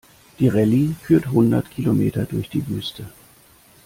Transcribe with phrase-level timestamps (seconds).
[0.39, 3.05] Die Rallye führt hundert Kilometer durch die Wüste.